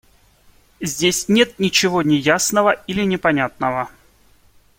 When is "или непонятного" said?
2.87-3.87